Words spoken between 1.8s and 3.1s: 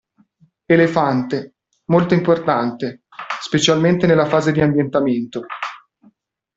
molto importante,